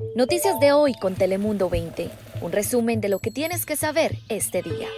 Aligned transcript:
Noticias 0.00 0.58
de 0.58 0.72
hoy 0.72 0.94
con 0.94 1.14
Telemundo 1.14 1.68
20. 1.68 2.10
Un 2.40 2.52
resumen 2.52 3.00
de 3.00 3.08
lo 3.08 3.18
que 3.18 3.30
tienes 3.30 3.66
que 3.66 3.76
saber 3.76 4.16
este 4.28 4.62
día. 4.62 4.88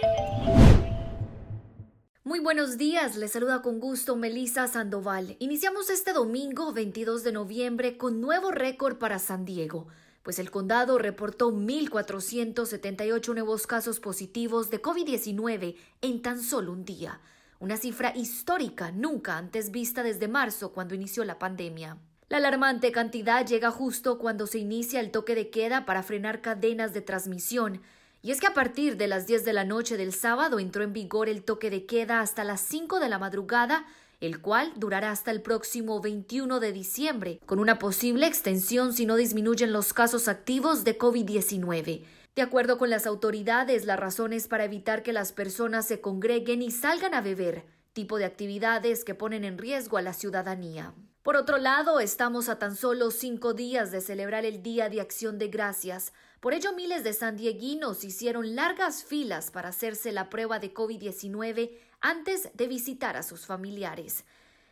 Muy 2.23 2.39
buenos 2.39 2.77
días, 2.77 3.17
les 3.17 3.31
saluda 3.31 3.61
con 3.61 3.79
gusto 3.79 4.15
Melisa 4.15 4.67
Sandoval. 4.67 5.35
Iniciamos 5.39 5.89
este 5.89 6.13
domingo 6.13 6.71
22 6.71 7.23
de 7.23 7.33
noviembre 7.33 7.97
con 7.97 8.21
nuevo 8.21 8.51
récord 8.51 8.97
para 8.97 9.19
San 9.19 9.45
Diego, 9.45 9.87
pues 10.23 10.39
el 10.39 10.49
condado 10.49 10.97
reportó 10.97 11.51
1.478 11.51 13.33
nuevos 13.33 13.67
casos 13.67 13.99
positivos 13.99 14.69
de 14.69 14.81
COVID-19 14.81 15.75
en 16.01 16.21
tan 16.21 16.41
solo 16.41 16.71
un 16.71 16.85
día, 16.85 17.19
una 17.59 17.77
cifra 17.77 18.15
histórica 18.15 18.91
nunca 18.91 19.37
antes 19.37 19.69
vista 19.69 20.01
desde 20.01 20.27
marzo 20.27 20.71
cuando 20.71 20.95
inició 20.95 21.23
la 21.25 21.39
pandemia. 21.39 21.97
La 22.33 22.39
alarmante 22.39 22.91
cantidad 22.91 23.45
llega 23.45 23.69
justo 23.69 24.17
cuando 24.17 24.47
se 24.47 24.57
inicia 24.57 24.99
el 24.99 25.11
toque 25.11 25.35
de 25.35 25.51
queda 25.51 25.85
para 25.85 26.01
frenar 26.01 26.41
cadenas 26.41 26.91
de 26.91 27.01
transmisión. 27.01 27.83
Y 28.23 28.31
es 28.31 28.39
que 28.39 28.47
a 28.47 28.55
partir 28.55 28.97
de 28.97 29.07
las 29.07 29.27
10 29.27 29.45
de 29.45 29.53
la 29.53 29.65
noche 29.65 29.97
del 29.97 30.13
sábado 30.13 30.57
entró 30.57 30.83
en 30.83 30.93
vigor 30.93 31.29
el 31.29 31.43
toque 31.43 31.69
de 31.69 31.85
queda 31.85 32.21
hasta 32.21 32.43
las 32.43 32.59
5 32.61 32.99
de 32.99 33.07
la 33.07 33.19
madrugada, 33.19 33.85
el 34.19 34.41
cual 34.41 34.73
durará 34.77 35.11
hasta 35.11 35.29
el 35.29 35.43
próximo 35.43 36.01
21 36.01 36.59
de 36.59 36.71
diciembre, 36.71 37.39
con 37.45 37.59
una 37.59 37.77
posible 37.77 38.25
extensión 38.25 38.93
si 38.93 39.05
no 39.05 39.15
disminuyen 39.15 39.71
los 39.71 39.93
casos 39.93 40.27
activos 40.27 40.83
de 40.83 40.97
COVID-19. 40.97 42.03
De 42.35 42.41
acuerdo 42.41 42.79
con 42.79 42.89
las 42.89 43.05
autoridades, 43.05 43.85
la 43.85 43.95
razón 43.95 44.33
es 44.33 44.47
para 44.47 44.65
evitar 44.65 45.03
que 45.03 45.13
las 45.13 45.33
personas 45.33 45.85
se 45.85 46.01
congreguen 46.01 46.63
y 46.63 46.71
salgan 46.71 47.13
a 47.13 47.21
beber, 47.21 47.63
tipo 47.93 48.17
de 48.17 48.25
actividades 48.25 49.05
que 49.05 49.13
ponen 49.13 49.43
en 49.43 49.59
riesgo 49.59 49.97
a 49.97 50.01
la 50.01 50.13
ciudadanía. 50.13 50.95
Por 51.23 51.37
otro 51.37 51.57
lado, 51.57 52.01
estamos 52.01 52.49
a 52.49 52.59
tan 52.59 52.75
solo 52.75 53.09
cinco 53.09 53.53
días 53.53 53.91
de 53.91 54.01
celebrar 54.01 54.43
el 54.43 54.61
Día 54.61 54.89
de 54.89 54.99
Acción 54.99 55.37
de 55.37 55.47
Gracias. 55.47 56.11
Por 56.41 56.53
ello, 56.53 56.73
miles 56.73 57.05
de 57.05 57.13
sandieguinos 57.13 58.03
hicieron 58.03 58.57
largas 58.57 59.05
filas 59.05 59.49
para 59.49 59.69
hacerse 59.69 60.11
la 60.11 60.29
prueba 60.29 60.59
de 60.59 60.73
COVID-19 60.73 61.71
antes 62.01 62.49
de 62.53 62.67
visitar 62.67 63.15
a 63.15 63.23
sus 63.23 63.45
familiares. 63.45 64.25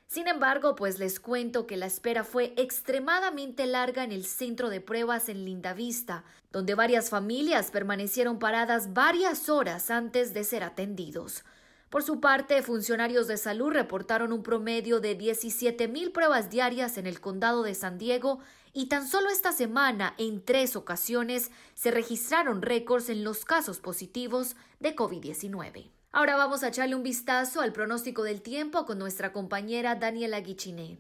Sin 0.08 0.28
embargo, 0.28 0.76
pues 0.76 1.00
les 1.00 1.22
cuento 1.22 1.66
que 1.66 1.78
la 1.78 1.86
espera 1.86 2.26
fue 2.26 2.54
extremadamente 2.58 3.66
larga 3.66 4.04
en 4.04 4.12
el 4.12 4.26
centro 4.26 4.70
de 4.70 4.82
pruebas 4.82 5.30
en 5.30 5.46
Lindavista, 5.46 6.26
donde 6.52 6.76
varias 6.76 7.10
familias 7.10 7.72
permanecieron 7.72 8.40
paradas 8.40 8.92
varias 8.92 9.48
horas 9.48 9.90
antes 9.90 10.34
de 10.34 10.44
ser 10.44 10.66
atendidos. 10.66 11.46
Por 11.92 12.04
su 12.04 12.22
parte, 12.22 12.64
funcionarios 12.64 13.28
de 13.28 13.36
salud 13.36 13.70
reportaron 13.70 14.32
un 14.32 14.44
promedio 14.44 15.02
de 15.02 15.18
17.000 15.18 16.14
pruebas 16.14 16.50
diarias 16.50 16.98
en 16.98 17.06
el 17.06 17.20
condado 17.20 17.64
de 17.64 17.76
San 17.76 17.98
Diego 17.98 18.40
y 18.72 18.86
tan 18.86 19.06
solo 19.06 19.30
esta 19.30 19.52
semana, 19.52 20.16
en 20.18 20.42
tres 20.42 20.78
ocasiones, 20.78 21.52
se 21.76 21.92
registraron 21.92 22.62
récords 22.62 23.10
en 23.10 23.26
los 23.26 23.44
casos 23.44 23.80
positivos 23.82 24.56
de 24.80 24.96
COVID-19. 24.96 25.92
Ahora 26.14 26.38
vamos 26.38 26.64
a 26.64 26.70
echarle 26.70 26.96
un 26.96 27.04
vistazo 27.04 27.60
al 27.60 27.74
pronóstico 27.74 28.24
del 28.24 28.42
tiempo 28.42 28.86
con 28.86 28.98
nuesra 28.98 29.34
compañera 29.34 29.96
Daniela 29.96 30.40
Guichiné. 30.40 30.98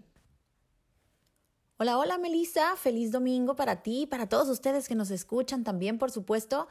Hola, 1.77 1.97
hola 1.97 2.17
Melissa, 2.17 2.75
feliz 2.75 3.13
domingo 3.13 3.55
para 3.55 3.81
ti 3.81 4.01
y 4.01 4.07
para 4.07 4.27
todos 4.27 4.49
ustedes 4.49 4.89
que 4.89 4.95
nos 4.95 5.09
escuchan 5.09 5.63
también, 5.63 5.97
por 5.97 6.11
supuesto. 6.11 6.67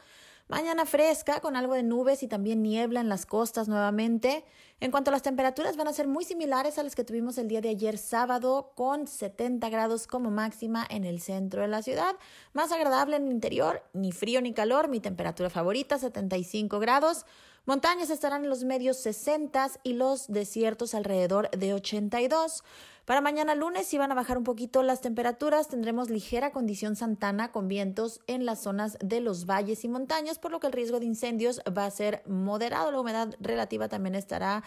Mañana 0.51 0.85
fresca 0.85 1.39
con 1.39 1.55
algo 1.55 1.75
de 1.75 1.85
nubes 1.85 2.25
y 2.25 2.27
también 2.27 2.61
niebla 2.61 3.01
en 3.01 3.09
las 3.09 3.25
costas 3.25 3.69
nuevamente. 3.69 4.45
En 4.81 4.91
cuanto 4.91 5.11
a 5.11 5.13
las 5.13 5.23
temperaturas 5.23 5.77
van 5.77 5.87
a 5.87 5.93
ser 5.93 6.09
muy 6.09 6.25
similares 6.25 6.77
a 6.77 6.83
las 6.83 6.97
que 6.97 7.05
tuvimos 7.05 7.39
el 7.39 7.47
día 7.47 7.61
de 7.61 7.69
ayer 7.69 7.97
sábado 7.97 8.73
con 8.75 9.07
70 9.07 9.69
grados 9.69 10.09
como 10.09 10.33
máxima 10.33 10.85
en 10.91 11.05
el 11.05 11.21
centro 11.21 11.63
de 11.63 11.69
la 11.69 11.83
ciudad. 11.83 12.17
Más 12.53 12.73
agradable 12.73 13.15
en 13.15 13.27
el 13.27 13.33
interior, 13.33 13.85
ni 13.93 14.11
frío 14.11 14.41
ni 14.41 14.53
calor, 14.53 14.89
mi 14.89 14.99
temperatura 14.99 15.51
favorita 15.51 15.99
75 15.99 16.81
grados. 16.81 17.27
Montañas 17.67 18.11
estarán 18.11 18.45
en 18.45 18.51
los 18.51 18.65
medios 18.65 18.97
60 18.99 19.71
y 19.83 19.93
los 19.93 20.29
desiertos 20.29 20.95
alrededor 20.95 21.51
de 21.51 21.75
82. 21.75 22.65
Para 23.05 23.21
mañana 23.21 23.55
lunes 23.55 23.87
si 23.87 23.99
van 23.99 24.13
a 24.13 24.15
bajar 24.15 24.39
un 24.39 24.45
poquito 24.45 24.83
las 24.83 25.01
temperaturas, 25.01 25.69
tendremos 25.69 26.11
ligera 26.11 26.53
condición 26.53 26.97
santana 26.97 27.53
con 27.53 27.69
vientos 27.69 28.21
en 28.27 28.47
las 28.47 28.63
zonas 28.63 28.97
de 29.01 29.21
los 29.21 29.47
valles 29.47 29.85
y 29.85 29.89
montañas, 29.89 30.39
por 30.39 30.53
lo 30.53 30.61
que 30.61 30.69
el 30.69 30.73
riesgo 30.73 31.01
de 31.01 31.07
incendios 31.07 31.61
va 31.77 31.85
a 31.85 31.91
ser 31.91 32.23
moderado. 32.27 32.91
La 32.93 33.01
humedad 33.01 33.35
relativa 33.41 33.89
también 33.89 34.15
estará 34.15 34.63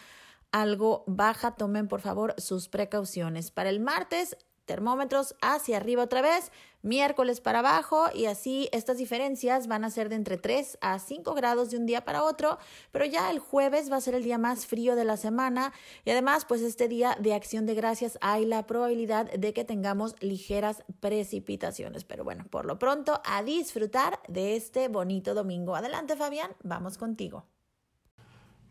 algo 0.51 1.03
baja. 1.07 1.55
Tomen 1.55 1.87
por 1.87 2.01
favor 2.01 2.35
sus 2.37 2.69
precauciones. 2.69 3.49
Para 3.49 3.69
el 3.69 3.79
martes 3.79 4.37
termómetros 4.65 5.35
hacia 5.41 5.77
arriba 5.77 6.03
otra 6.03 6.21
vez, 6.21 6.51
miércoles 6.81 7.41
para 7.41 7.59
abajo 7.59 8.05
y 8.13 8.25
así 8.25 8.69
estas 8.71 8.97
diferencias 8.97 9.67
van 9.67 9.83
a 9.83 9.89
ser 9.89 10.09
de 10.09 10.15
entre 10.15 10.37
3 10.37 10.77
a 10.81 10.99
5 10.99 11.33
grados 11.33 11.71
de 11.71 11.77
un 11.77 11.85
día 11.85 12.03
para 12.05 12.23
otro, 12.23 12.57
pero 12.91 13.05
ya 13.05 13.31
el 13.31 13.39
jueves 13.39 13.91
va 13.91 13.97
a 13.97 14.01
ser 14.01 14.15
el 14.15 14.23
día 14.23 14.37
más 14.37 14.65
frío 14.65 14.95
de 14.95 15.05
la 15.05 15.17
semana 15.17 15.73
y 16.05 16.11
además 16.11 16.45
pues 16.45 16.61
este 16.61 16.87
día 16.87 17.15
de 17.19 17.33
acción 17.33 17.65
de 17.65 17.75
gracias 17.75 18.17
hay 18.21 18.45
la 18.45 18.67
probabilidad 18.67 19.31
de 19.31 19.53
que 19.53 19.63
tengamos 19.63 20.15
ligeras 20.21 20.83
precipitaciones, 20.99 22.03
pero 22.03 22.23
bueno, 22.23 22.45
por 22.49 22.65
lo 22.65 22.79
pronto 22.79 23.21
a 23.25 23.43
disfrutar 23.43 24.19
de 24.27 24.55
este 24.55 24.87
bonito 24.87 25.33
domingo. 25.33 25.75
Adelante 25.75 26.15
Fabián, 26.15 26.51
vamos 26.63 26.97
contigo. 26.97 27.52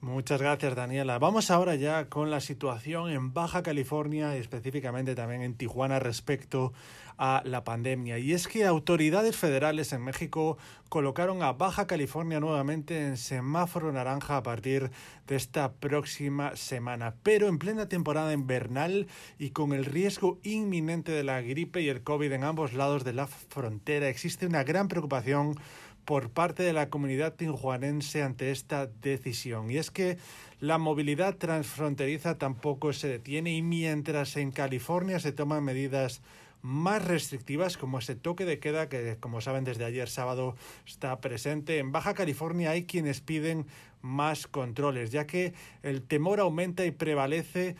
Muchas 0.02 0.42
gracias, 0.42 0.74
Daniela. 0.74 1.20
Vamos 1.20 1.52
ahora 1.52 1.76
ya 1.76 2.06
con 2.08 2.28
la 2.28 2.40
situación 2.40 3.08
en 3.08 3.32
Baja 3.32 3.62
California 3.62 4.36
y 4.36 4.40
específicamente 4.40 5.14
también 5.14 5.42
en 5.42 5.54
Tijuana 5.54 6.00
respecto 6.00 6.72
a 7.18 7.40
la 7.44 7.62
pandemia. 7.62 8.18
Y 8.18 8.32
es 8.32 8.48
que 8.48 8.64
autoridades 8.64 9.36
federales 9.36 9.92
en 9.92 10.02
México 10.02 10.58
colocaron 10.88 11.44
a 11.44 11.52
Baja 11.52 11.86
California 11.86 12.40
nuevamente 12.40 13.06
en 13.06 13.16
semáforo 13.16 13.92
naranja 13.92 14.38
a 14.38 14.42
partir 14.42 14.90
de 15.28 15.36
esta 15.36 15.74
próxima 15.74 16.56
semana, 16.56 17.14
pero 17.22 17.46
en 17.46 17.58
plena 17.58 17.88
temporada 17.88 18.32
invernal 18.32 19.06
y 19.38 19.50
con 19.50 19.72
el 19.72 19.84
riesgo 19.84 20.40
inminente 20.42 21.12
de 21.12 21.22
la 21.22 21.42
gripe 21.42 21.80
y 21.80 21.88
el 21.88 22.02
COVID 22.02 22.32
en 22.32 22.42
ambos 22.42 22.72
lados 22.72 23.04
de 23.04 23.12
la 23.12 23.28
frontera, 23.28 24.08
existe 24.08 24.46
una 24.46 24.64
gran 24.64 24.88
preocupación 24.88 25.54
por 26.04 26.30
parte 26.30 26.62
de 26.62 26.72
la 26.72 26.90
comunidad 26.90 27.34
tijuanense 27.34 28.22
ante 28.22 28.50
esta 28.50 28.86
decisión. 28.86 29.70
Y 29.70 29.78
es 29.78 29.90
que 29.90 30.18
la 30.60 30.78
movilidad 30.78 31.36
transfronteriza 31.36 32.38
tampoco 32.38 32.92
se 32.92 33.08
detiene 33.08 33.54
y 33.54 33.62
mientras 33.62 34.36
en 34.36 34.50
California 34.50 35.20
se 35.20 35.32
toman 35.32 35.64
medidas 35.64 36.22
más 36.62 37.04
restrictivas 37.04 37.76
como 37.76 37.98
ese 37.98 38.14
toque 38.14 38.44
de 38.44 38.60
queda 38.60 38.88
que 38.88 39.16
como 39.18 39.40
saben 39.40 39.64
desde 39.64 39.84
ayer 39.84 40.08
sábado 40.08 40.54
está 40.86 41.20
presente 41.20 41.78
en 41.78 41.90
Baja 41.90 42.14
California 42.14 42.70
hay 42.70 42.84
quienes 42.86 43.20
piden 43.20 43.66
más 44.00 44.46
controles 44.46 45.10
ya 45.10 45.26
que 45.26 45.54
el 45.82 46.02
temor 46.02 46.38
aumenta 46.38 46.86
y 46.86 46.92
prevalece 46.92 47.74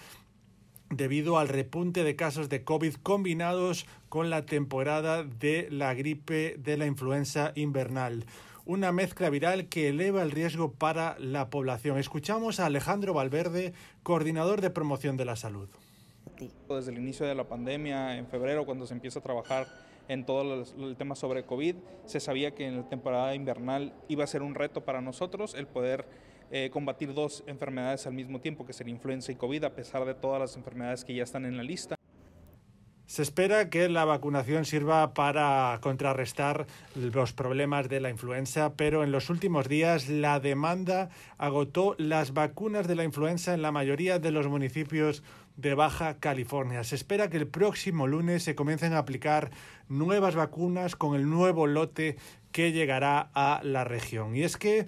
debido 0.96 1.38
al 1.38 1.48
repunte 1.48 2.04
de 2.04 2.16
casos 2.16 2.48
de 2.48 2.64
COVID 2.64 2.94
combinados 3.02 3.86
con 4.08 4.30
la 4.30 4.44
temporada 4.44 5.24
de 5.24 5.68
la 5.70 5.94
gripe 5.94 6.56
de 6.58 6.76
la 6.76 6.86
influenza 6.86 7.52
invernal. 7.54 8.26
Una 8.64 8.92
mezcla 8.92 9.28
viral 9.30 9.68
que 9.68 9.88
eleva 9.88 10.22
el 10.22 10.30
riesgo 10.30 10.72
para 10.72 11.18
la 11.18 11.50
población. 11.50 11.98
Escuchamos 11.98 12.60
a 12.60 12.66
Alejandro 12.66 13.14
Valverde, 13.14 13.72
coordinador 14.02 14.60
de 14.60 14.70
promoción 14.70 15.16
de 15.16 15.24
la 15.24 15.36
salud. 15.36 15.68
Desde 16.68 16.92
el 16.92 16.98
inicio 16.98 17.26
de 17.26 17.34
la 17.34 17.44
pandemia, 17.44 18.16
en 18.16 18.26
febrero, 18.26 18.64
cuando 18.64 18.86
se 18.86 18.94
empieza 18.94 19.18
a 19.18 19.22
trabajar 19.22 19.66
en 20.08 20.24
todo 20.24 20.64
el 20.78 20.96
tema 20.96 21.14
sobre 21.14 21.44
COVID, 21.44 21.76
se 22.06 22.20
sabía 22.20 22.52
que 22.52 22.66
en 22.66 22.76
la 22.76 22.88
temporada 22.88 23.34
invernal 23.34 23.92
iba 24.08 24.24
a 24.24 24.26
ser 24.26 24.42
un 24.42 24.54
reto 24.54 24.84
para 24.84 25.00
nosotros 25.00 25.54
el 25.54 25.66
poder 25.66 26.06
eh, 26.54 26.68
combatir 26.70 27.14
dos 27.14 27.42
enfermedades 27.46 28.06
al 28.06 28.12
mismo 28.12 28.38
tiempo, 28.38 28.66
que 28.66 28.74
influenza 28.90 29.32
y 29.32 29.36
COVID, 29.36 29.64
a 29.64 29.74
pesar 29.74 30.04
de 30.04 30.12
todas 30.12 30.38
las 30.38 30.54
enfermedades 30.54 31.02
que 31.02 31.14
ya 31.14 31.22
están 31.22 31.46
en 31.46 31.56
la 31.56 31.62
lista. 31.62 31.96
Se 33.06 33.22
espera 33.22 33.70
que 33.70 33.88
la 33.88 34.04
vacunación 34.04 34.66
sirva 34.66 35.14
para 35.14 35.78
contrarrestar 35.82 36.66
los 36.94 37.32
problemas 37.32 37.88
de 37.88 38.00
la 38.00 38.10
influenza, 38.10 38.74
pero 38.74 39.02
en 39.02 39.12
los 39.12 39.30
últimos 39.30 39.68
días 39.68 40.08
la 40.08 40.40
demanda 40.40 41.08
agotó 41.38 41.94
las 41.98 42.34
vacunas 42.34 42.86
de 42.86 42.96
la 42.96 43.04
influenza 43.04 43.54
en 43.54 43.62
la 43.62 43.72
mayoría 43.72 44.18
de 44.18 44.30
los 44.30 44.46
municipios 44.46 45.22
de 45.56 45.74
Baja 45.74 46.18
California. 46.20 46.84
Se 46.84 46.94
espera 46.94 47.28
que 47.28 47.36
el 47.38 47.46
próximo 47.46 48.06
lunes 48.06 48.42
se 48.42 48.54
comiencen 48.54 48.92
a 48.92 48.98
aplicar 48.98 49.50
nuevas 49.88 50.34
vacunas 50.34 50.96
con 50.96 51.14
el 51.14 51.28
nuevo 51.28 51.66
lote 51.66 52.16
que 52.50 52.72
llegará 52.72 53.30
a 53.34 53.60
la 53.62 53.84
región. 53.84 54.36
Y 54.36 54.42
es 54.42 54.56
que 54.56 54.86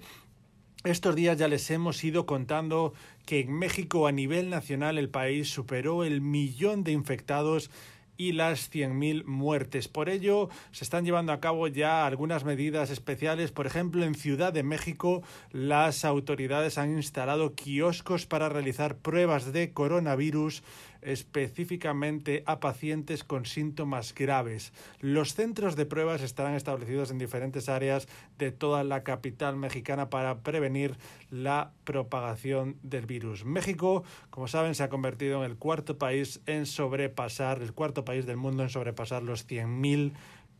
estos 0.85 1.15
días 1.15 1.37
ya 1.37 1.47
les 1.47 1.69
hemos 1.71 2.03
ido 2.03 2.27
contando 2.27 2.93
que 3.25 3.39
en 3.39 3.51
México 3.51 4.05
a 4.05 4.11
nivel 4.11 4.51
nacional 4.51 4.99
el 4.99 5.09
país 5.09 5.49
superó 5.49 6.03
el 6.03 6.21
millón 6.21 6.83
de 6.83 6.91
infectados 6.91 7.71
y 8.17 8.31
las 8.31 8.71
100.000 8.71 9.25
muertes. 9.25 9.87
Por 9.87 10.09
ello, 10.09 10.49
se 10.71 10.83
están 10.83 11.03
llevando 11.03 11.33
a 11.33 11.39
cabo 11.39 11.67
ya 11.67 12.05
algunas 12.05 12.45
medidas 12.45 12.89
especiales. 12.89 13.51
Por 13.51 13.65
ejemplo, 13.67 14.05
en 14.05 14.15
Ciudad 14.15 14.53
de 14.53 14.63
México, 14.63 15.23
las 15.51 16.05
autoridades 16.05 16.77
han 16.77 16.95
instalado 16.95 17.55
kioscos 17.55 18.25
para 18.25 18.47
realizar 18.47 18.95
pruebas 18.95 19.51
de 19.51 19.73
coronavirus 19.73 20.63
específicamente 21.05 22.43
a 22.45 22.59
pacientes 22.59 23.23
con 23.23 23.45
síntomas 23.45 24.13
graves. 24.13 24.73
Los 24.99 25.35
centros 25.35 25.75
de 25.75 25.85
pruebas 25.85 26.21
estarán 26.21 26.55
establecidos 26.55 27.11
en 27.11 27.17
diferentes 27.17 27.69
áreas 27.69 28.07
de 28.37 28.51
toda 28.51 28.83
la 28.83 29.03
capital 29.03 29.55
mexicana 29.55 30.09
para 30.09 30.39
prevenir 30.39 30.97
la 31.29 31.71
propagación 31.83 32.77
del 32.81 33.05
virus. 33.05 33.45
México, 33.45 34.03
como 34.29 34.47
saben, 34.47 34.75
se 34.75 34.83
ha 34.83 34.89
convertido 34.89 35.43
en 35.43 35.51
el 35.51 35.57
cuarto 35.57 35.97
país 35.97 36.41
en 36.45 36.65
sobrepasar, 36.65 37.61
el 37.61 37.73
cuarto 37.73 38.03
país 38.03 38.25
del 38.25 38.37
mundo 38.37 38.63
en 38.63 38.69
sobrepasar 38.69 39.23
los 39.23 39.47
100.000 39.47 40.13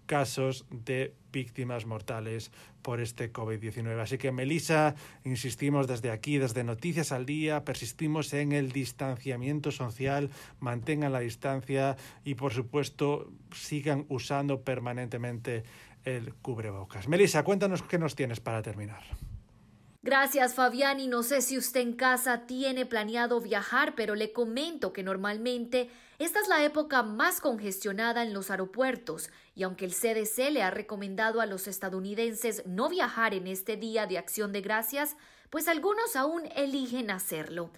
casos 0.05 0.65
de 0.69 1.13
víctimas 1.31 1.85
mortales 1.85 2.51
por 2.81 3.01
este 3.01 3.33
COVID-19. 3.33 3.99
Así 3.99 4.17
que, 4.17 4.31
Melissa, 4.31 4.95
insistimos 5.23 5.87
desde 5.87 6.11
aquí, 6.11 6.37
desde 6.37 6.63
Noticias 6.63 7.11
al 7.11 7.25
Día, 7.25 7.65
persistimos 7.65 8.33
en 8.33 8.51
el 8.51 8.71
distanciamiento 8.71 9.71
social, 9.71 10.29
mantengan 10.59 11.11
la 11.11 11.19
distancia 11.19 11.97
y, 12.23 12.35
por 12.35 12.53
supuesto, 12.53 13.31
sigan 13.51 14.05
usando 14.07 14.61
permanentemente 14.61 15.63
el 16.03 16.33
cubrebocas. 16.35 17.07
Melissa, 17.07 17.43
cuéntanos 17.43 17.81
qué 17.81 17.97
nos 17.97 18.15
tienes 18.15 18.39
para 18.39 18.61
terminar. 18.61 19.01
Gracias 20.05 20.53
Fabián 20.53 20.99
y 20.99 21.07
no 21.07 21.23
sé 21.23 21.41
si 21.41 21.57
usted 21.57 21.79
en 21.79 21.93
casa 21.93 22.45
tiene 22.45 22.85
planeado 22.85 23.41
viajar, 23.41 23.95
pero 23.95 24.13
le 24.13 24.31
comento 24.31 24.93
que 24.93 25.01
normalmente 25.01 25.89
esta 26.19 26.39
es 26.39 26.47
la 26.47 26.63
época 26.63 27.01
más 27.01 27.41
congestionada 27.41 28.21
en 28.21 28.31
los 28.31 28.51
aeropuertos 28.51 29.31
y 29.55 29.63
aunque 29.63 29.85
el 29.85 29.95
CDC 29.95 30.51
le 30.51 30.61
ha 30.61 30.69
recomendado 30.69 31.41
a 31.41 31.47
los 31.47 31.67
estadounidenses 31.67 32.61
no 32.67 32.87
viajar 32.87 33.33
en 33.33 33.47
este 33.47 33.77
día 33.77 34.05
de 34.05 34.19
acción 34.19 34.51
de 34.51 34.61
gracias, 34.61 35.15
pues 35.49 35.67
algunos 35.67 36.15
aún 36.15 36.43
eligen 36.55 37.09
hacerlo. 37.09 37.71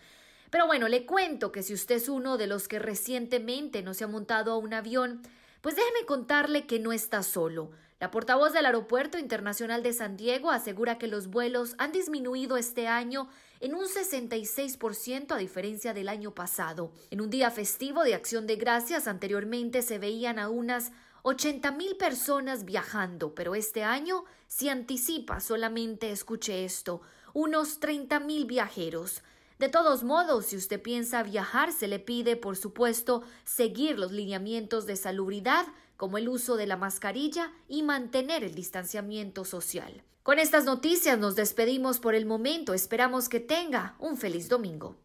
Pero 0.49 0.67
bueno, 0.67 0.89
le 0.89 1.05
cuento 1.05 1.53
que 1.53 1.63
si 1.63 1.73
usted 1.73 1.95
es 1.95 2.09
uno 2.09 2.37
de 2.37 2.47
los 2.47 2.67
que 2.67 2.79
recientemente 2.79 3.83
no 3.83 3.93
se 3.93 4.03
ha 4.03 4.07
montado 4.07 4.51
a 4.51 4.57
un 4.57 4.73
avión, 4.73 5.21
pues 5.61 5.77
déjeme 5.77 6.05
contarle 6.05 6.67
que 6.67 6.79
no 6.79 6.91
está 6.91 7.23
solo. 7.23 7.71
La 7.99 8.11
portavoz 8.11 8.53
del 8.53 8.67
Aeropuerto 8.67 9.17
Internacional 9.17 9.81
de 9.81 9.91
San 9.91 10.17
Diego 10.17 10.51
asegura 10.51 10.99
que 10.99 11.07
los 11.07 11.29
vuelos 11.29 11.73
han 11.79 11.91
disminuido 11.91 12.55
este 12.55 12.87
año 12.87 13.27
en 13.59 13.73
un 13.73 13.85
66% 13.85 15.31
a 15.31 15.37
diferencia 15.37 15.95
del 15.95 16.07
año 16.07 16.35
pasado. 16.35 16.91
En 17.09 17.21
un 17.21 17.31
día 17.31 17.49
festivo 17.49 18.03
de 18.03 18.13
acción 18.13 18.45
de 18.45 18.55
gracias 18.55 19.07
anteriormente 19.07 19.81
se 19.81 19.97
veían 19.97 20.37
a 20.37 20.49
unas 20.49 20.91
80 21.23 21.71
mil 21.71 21.97
personas 21.97 22.65
viajando, 22.65 23.33
pero 23.33 23.55
este 23.55 23.83
año 23.83 24.25
se 24.45 24.69
anticipa, 24.69 25.39
solamente 25.39 26.11
escuche 26.11 26.65
esto, 26.65 27.01
unos 27.33 27.79
30 27.79 28.19
mil 28.19 28.45
viajeros. 28.45 29.23
De 29.57 29.69
todos 29.69 30.03
modos, 30.03 30.45
si 30.45 30.55
usted 30.55 30.79
piensa 30.79 31.23
viajar, 31.23 31.71
se 31.71 31.87
le 31.87 31.97
pide, 31.97 32.35
por 32.35 32.57
supuesto, 32.57 33.23
seguir 33.43 33.97
los 33.97 34.11
lineamientos 34.11 34.85
de 34.85 34.95
salubridad 34.95 35.65
como 35.97 36.17
el 36.17 36.29
uso 36.29 36.55
de 36.55 36.67
la 36.67 36.77
mascarilla 36.77 37.51
y 37.67 37.83
mantener 37.83 38.43
el 38.43 38.55
distanciamiento 38.55 39.43
social. 39.43 40.03
Con 40.23 40.39
estas 40.39 40.65
noticias 40.65 41.17
nos 41.17 41.35
despedimos 41.35 41.99
por 41.99 42.15
el 42.15 42.25
momento. 42.25 42.73
Esperamos 42.73 43.29
que 43.29 43.39
tenga 43.39 43.95
un 43.99 44.17
feliz 44.17 44.49
domingo. 44.49 44.95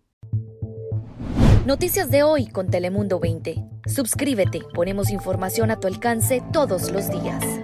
Noticias 1.64 2.10
de 2.10 2.24
hoy 2.24 2.46
con 2.46 2.70
Telemundo 2.70 3.20
20. 3.20 3.56
Suscríbete, 3.86 4.62
ponemos 4.74 5.10
información 5.10 5.70
a 5.70 5.78
tu 5.78 5.86
alcance 5.86 6.42
todos 6.52 6.90
los 6.90 7.08
días. 7.08 7.61